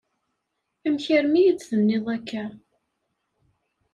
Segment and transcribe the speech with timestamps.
[0.85, 2.45] Amek armi i d-tenniḍ akka?